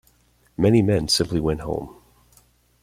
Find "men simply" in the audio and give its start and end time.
0.81-1.39